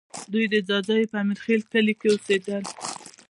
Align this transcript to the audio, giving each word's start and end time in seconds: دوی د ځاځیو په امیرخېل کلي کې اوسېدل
دوی 0.31 0.45
د 0.53 0.55
ځاځیو 0.67 1.09
په 1.11 1.17
امیرخېل 1.23 1.61
کلي 1.71 1.93
کې 1.99 2.07
اوسېدل 2.11 2.63